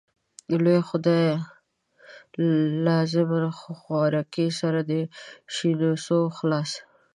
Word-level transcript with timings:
لويه 0.63 0.81
خدايه 0.89 1.37
لازما 2.85 3.39
خوارکۍ 3.81 4.47
سر 4.59 4.73
د 4.89 4.91
شينونسو 5.55 6.17
خلاص. 6.37 6.71